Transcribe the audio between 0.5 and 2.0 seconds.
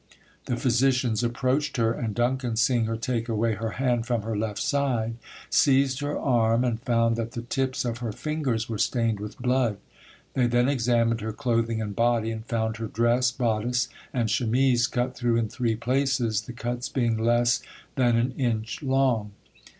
physicians approached her,